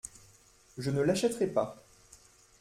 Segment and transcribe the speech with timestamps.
[0.79, 1.85] Je ne l’achèterai pas.